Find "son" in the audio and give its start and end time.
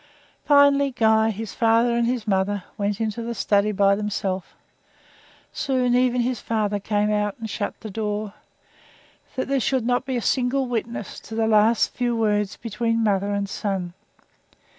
13.47-13.93